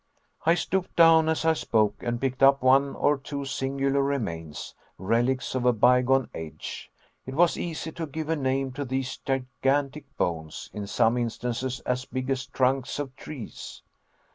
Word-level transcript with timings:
I 0.47 0.55
stooped 0.55 0.95
down 0.95 1.29
as 1.29 1.45
I 1.45 1.53
spoke, 1.53 2.01
and 2.01 2.19
picked 2.19 2.41
up 2.41 2.63
one 2.63 2.95
or 2.95 3.19
two 3.19 3.45
singular 3.45 4.01
remains, 4.01 4.73
relics 4.97 5.53
of 5.53 5.63
a 5.63 5.71
bygone 5.73 6.27
age. 6.33 6.89
It 7.27 7.35
was 7.35 7.55
easy 7.55 7.91
to 7.91 8.07
give 8.07 8.27
a 8.27 8.35
name 8.35 8.71
to 8.71 8.83
these 8.83 9.17
gigantic 9.17 10.05
bones, 10.17 10.71
in 10.73 10.87
some 10.87 11.19
instances 11.19 11.81
as 11.81 12.05
big 12.05 12.31
as 12.31 12.47
trunks 12.47 12.97
of 12.97 13.15
trees. 13.15 13.83